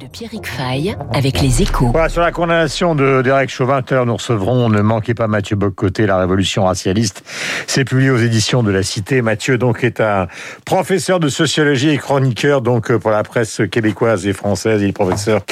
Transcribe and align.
de 0.00 0.06
Pierrick 0.06 0.48
Fay 0.48 0.96
avec 1.12 1.40
les 1.40 1.62
échos. 1.62 1.90
Voilà, 1.92 2.08
sur 2.08 2.22
la 2.22 2.32
condamnation 2.32 2.96
de 2.96 3.22
Derek 3.22 3.50
Chauvin, 3.50 3.82
nous 4.04 4.16
recevrons, 4.16 4.68
ne 4.68 4.80
manquez 4.80 5.14
pas 5.14 5.28
Mathieu 5.28 5.54
Boccoté, 5.54 6.06
La 6.06 6.18
Révolution 6.18 6.64
racialiste. 6.64 7.22
C'est 7.68 7.84
publié 7.84 8.10
aux 8.10 8.18
éditions 8.18 8.64
de 8.64 8.72
La 8.72 8.82
Cité. 8.82 9.22
Mathieu, 9.22 9.56
donc, 9.56 9.84
est 9.84 10.00
un 10.00 10.26
professeur 10.64 11.20
de 11.20 11.28
sociologie 11.28 11.90
et 11.90 11.98
chroniqueur, 11.98 12.62
donc, 12.62 12.92
pour 12.96 13.12
la 13.12 13.22
presse 13.22 13.62
québécoise 13.70 14.26
et 14.26 14.32
française. 14.32 14.82
Il 14.82 14.88
est 14.88 14.92
professeur 14.92 15.42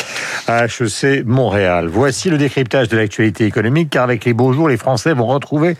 à 0.48 0.64
HEC 0.64 1.24
Montréal. 1.24 1.86
Voici 1.86 2.28
le 2.28 2.38
décryptage 2.38 2.88
de 2.88 2.96
l'actualité 2.96 3.44
économique, 3.44 3.90
car 3.90 4.02
avec 4.02 4.24
les 4.24 4.34
beaux 4.34 4.52
jours, 4.52 4.68
les 4.68 4.78
Français 4.78 5.14
vont 5.14 5.26
retrouver 5.26 5.76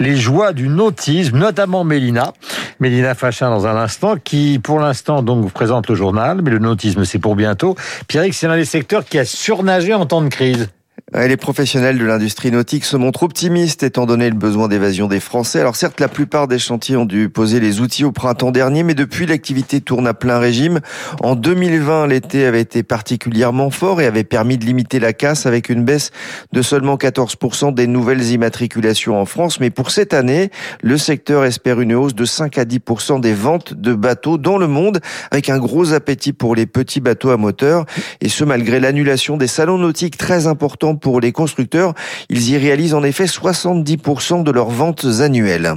les 0.00 0.16
joies 0.16 0.54
du 0.54 0.68
nautisme, 0.68 1.36
notamment 1.36 1.84
Mélina. 1.84 2.32
Mélina 2.80 3.14
Fachin 3.14 3.50
dans 3.50 3.66
un 3.66 3.76
instant, 3.76 4.16
qui, 4.22 4.58
pour 4.58 4.78
l'instant, 4.78 5.22
donc, 5.22 5.42
vous 5.42 5.50
présente 5.50 5.88
le 5.88 5.94
journal, 5.94 6.40
mais 6.42 6.50
le 6.50 6.58
nautisme, 6.58 7.04
c'est 7.04 7.18
pour 7.18 7.36
bientôt. 7.36 7.76
Pierrick, 8.08 8.34
c'est 8.34 8.48
l'un 8.48 8.56
des 8.56 8.64
secteurs 8.64 9.04
qui 9.04 9.18
a 9.18 9.24
surnagé 9.24 9.94
en 9.94 10.06
temps 10.06 10.22
de 10.22 10.28
crise. 10.28 10.68
Les 11.14 11.36
professionnels 11.36 11.98
de 11.98 12.04
l'industrie 12.04 12.50
nautique 12.50 12.84
se 12.84 12.96
montrent 12.96 13.22
optimistes 13.22 13.82
étant 13.82 14.06
donné 14.06 14.28
le 14.28 14.34
besoin 14.34 14.66
d'évasion 14.66 15.06
des 15.06 15.20
Français. 15.20 15.60
Alors 15.60 15.76
certes, 15.76 16.00
la 16.00 16.08
plupart 16.08 16.48
des 16.48 16.58
chantiers 16.58 16.96
ont 16.96 17.04
dû 17.04 17.28
poser 17.28 17.60
les 17.60 17.80
outils 17.80 18.04
au 18.04 18.12
printemps 18.12 18.50
dernier, 18.50 18.82
mais 18.82 18.94
depuis 18.94 19.24
l'activité 19.24 19.80
tourne 19.80 20.06
à 20.06 20.14
plein 20.14 20.38
régime. 20.38 20.80
En 21.22 21.36
2020, 21.36 22.08
l'été 22.08 22.44
avait 22.44 22.60
été 22.60 22.82
particulièrement 22.82 23.70
fort 23.70 24.00
et 24.00 24.06
avait 24.06 24.24
permis 24.24 24.58
de 24.58 24.64
limiter 24.64 24.98
la 24.98 25.12
casse 25.12 25.46
avec 25.46 25.68
une 25.68 25.84
baisse 25.84 26.10
de 26.52 26.60
seulement 26.60 26.96
14% 26.96 27.72
des 27.72 27.86
nouvelles 27.86 28.32
immatriculations 28.32 29.20
en 29.20 29.26
France. 29.26 29.60
Mais 29.60 29.70
pour 29.70 29.92
cette 29.92 30.12
année, 30.12 30.50
le 30.82 30.98
secteur 30.98 31.44
espère 31.44 31.80
une 31.80 31.94
hausse 31.94 32.14
de 32.14 32.24
5 32.24 32.58
à 32.58 32.64
10% 32.64 33.20
des 33.20 33.34
ventes 33.34 33.74
de 33.74 33.94
bateaux 33.94 34.38
dans 34.38 34.58
le 34.58 34.66
monde, 34.66 35.00
avec 35.30 35.50
un 35.50 35.58
gros 35.58 35.92
appétit 35.92 36.32
pour 36.32 36.56
les 36.56 36.66
petits 36.66 37.00
bateaux 37.00 37.30
à 37.30 37.36
moteur. 37.36 37.86
Et 38.20 38.28
ce, 38.28 38.44
malgré 38.44 38.80
l'annulation 38.80 39.36
des 39.36 39.46
salons 39.46 39.78
nautiques 39.78 40.16
très 40.16 40.46
importants 40.46 40.85
pour 40.94 41.20
les 41.20 41.32
constructeurs. 41.32 41.94
Ils 42.28 42.50
y 42.50 42.56
réalisent 42.56 42.94
en 42.94 43.02
effet 43.02 43.24
70% 43.24 44.44
de 44.44 44.50
leurs 44.52 44.70
ventes 44.70 45.06
annuelles. 45.20 45.74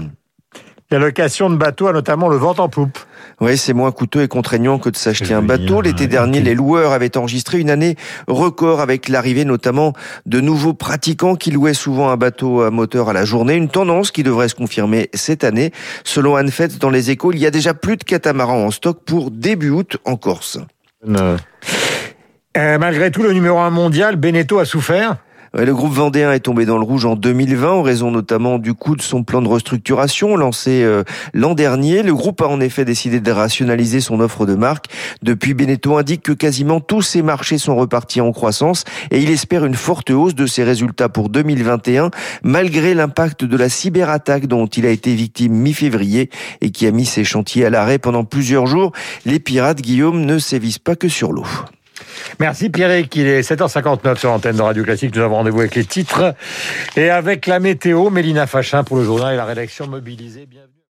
La 0.91 0.97
location 0.97 1.51
de 1.51 1.55
bateaux 1.55 1.85
a 1.85 1.93
notamment 1.93 2.29
le 2.29 2.38
vent 2.38 2.55
en 2.57 2.67
poupe. 2.67 2.97
Oui, 3.41 3.57
c'est 3.59 3.73
moins 3.73 3.91
coûteux 3.91 4.23
et 4.23 4.27
contraignant 4.27 4.79
que 4.79 4.89
de 4.89 4.95
s'acheter 4.95 5.35
un 5.35 5.43
bateau. 5.43 5.81
L'été 5.81 6.07
dernier, 6.07 6.41
les 6.41 6.55
loueurs 6.55 6.93
avaient 6.93 7.16
enregistré 7.16 7.59
une 7.59 7.69
année 7.69 7.95
record 8.27 8.81
avec 8.81 9.07
l'arrivée 9.07 9.45
notamment 9.45 9.93
de 10.25 10.41
nouveaux 10.41 10.73
pratiquants 10.73 11.35
qui 11.35 11.51
louaient 11.51 11.75
souvent 11.75 12.09
un 12.09 12.17
bateau 12.17 12.61
à 12.61 12.71
moteur 12.71 13.07
à 13.07 13.13
la 13.13 13.23
journée. 13.23 13.53
Une 13.53 13.69
tendance 13.69 14.09
qui 14.09 14.23
devrait 14.23 14.49
se 14.49 14.55
confirmer 14.55 15.11
cette 15.13 15.44
année. 15.44 15.71
Selon 16.03 16.35
Anne 16.35 16.49
Fett, 16.49 16.79
dans 16.79 16.89
les 16.89 17.11
échos, 17.11 17.33
il 17.33 17.39
y 17.39 17.45
a 17.45 17.51
déjà 17.51 17.75
plus 17.75 17.95
de 17.95 18.03
catamarans 18.03 18.66
en 18.66 18.71
stock 18.71 19.03
pour 19.05 19.29
début 19.29 19.69
août 19.69 19.97
en 20.05 20.16
Corse. 20.16 20.57
Euh, 22.59 22.77
malgré 22.77 23.09
tout, 23.09 23.23
le 23.23 23.31
numéro 23.31 23.57
un 23.59 23.69
mondial, 23.69 24.17
Beneteau 24.17 24.59
a 24.59 24.65
souffert 24.65 25.15
le 25.57 25.73
groupe 25.73 25.93
vendéen 25.93 26.31
est 26.31 26.41
tombé 26.41 26.66
dans 26.66 26.77
le 26.77 26.83
rouge 26.83 27.05
en 27.05 27.16
2020 27.16 27.71
en 27.71 27.81
raison 27.81 28.11
notamment 28.11 28.59
du 28.59 28.75
coût 28.75 28.95
de 28.95 29.01
son 29.01 29.23
plan 29.23 29.41
de 29.41 29.47
restructuration 29.47 30.38
lancé 30.38 30.83
euh, 30.83 31.03
l'an 31.33 31.55
dernier. 31.55 32.03
Le 32.03 32.13
groupe 32.13 32.39
a 32.41 32.47
en 32.47 32.59
effet 32.59 32.85
décidé 32.85 33.19
de 33.19 33.31
rationaliser 33.31 33.99
son 33.99 34.19
offre 34.19 34.45
de 34.45 34.53
marque. 34.53 34.85
Depuis, 35.23 35.55
Beneteau 35.55 35.97
indique 35.97 36.21
que 36.21 36.33
quasiment 36.33 36.81
tous 36.81 37.01
ses 37.01 37.23
marchés 37.23 37.57
sont 37.57 37.75
repartis 37.75 38.21
en 38.21 38.31
croissance 38.31 38.83
et 39.09 39.19
il 39.19 39.31
espère 39.31 39.66
une 39.66 39.73
forte 39.73 40.11
hausse 40.11 40.35
de 40.35 40.45
ses 40.45 40.63
résultats 40.63 41.09
pour 41.09 41.29
2021 41.29 42.11
malgré 42.44 42.94
l'impact 42.94 43.44
de 43.44 43.57
la 43.57 43.69
cyberattaque 43.69 44.45
dont 44.45 44.67
il 44.67 44.85
a 44.85 44.91
été 44.91 45.16
victime 45.16 45.53
mi-février 45.53 46.29
et 46.61 46.69
qui 46.69 46.85
a 46.85 46.91
mis 46.91 47.07
ses 47.07 47.23
chantiers 47.23 47.66
à 47.66 47.71
l'arrêt 47.71 47.97
pendant 47.97 48.23
plusieurs 48.23 48.67
jours. 48.67 48.91
Les 49.25 49.39
pirates, 49.39 49.81
Guillaume, 49.81 50.25
ne 50.25 50.38
sévissent 50.38 50.77
pas 50.77 50.95
que 50.95 51.07
sur 51.07 51.31
l'eau. 51.31 51.47
Merci 52.39 52.69
Pierrick, 52.69 53.13
il 53.17 53.27
est 53.27 53.41
7h59 53.41 54.17
sur 54.17 54.29
l'antenne 54.29 54.55
de 54.55 54.61
Radio 54.61 54.83
Classique. 54.83 55.13
Nous 55.13 55.21
avons 55.21 55.35
rendez-vous 55.35 55.59
avec 55.59 55.75
les 55.75 55.83
titres 55.83 56.35
et 56.95 57.09
avec 57.09 57.47
la 57.47 57.59
météo. 57.59 58.09
Mélina 58.09 58.47
Fachin 58.47 58.85
pour 58.85 58.95
le 58.95 59.03
journal 59.03 59.33
et 59.33 59.37
la 59.37 59.43
rédaction 59.43 59.88
mobilisée. 59.88 60.47